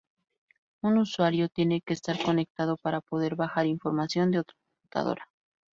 [0.83, 5.29] Un usuario tiene que estar conectado para poder bajar información de otra computadora.